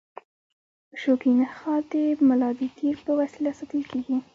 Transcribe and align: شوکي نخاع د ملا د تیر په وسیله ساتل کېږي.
شوکي 1.01 1.31
نخاع 1.41 1.79
د 1.91 1.93
ملا 2.27 2.49
د 2.59 2.61
تیر 2.77 2.95
په 3.05 3.11
وسیله 3.19 3.51
ساتل 3.59 3.81
کېږي. 3.91 4.17